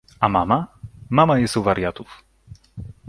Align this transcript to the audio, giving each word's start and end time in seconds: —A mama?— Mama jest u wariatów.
—A 0.25 0.29
mama?— 0.29 0.67
Mama 1.09 1.39
jest 1.39 1.57
u 1.57 1.63
wariatów. 1.63 2.23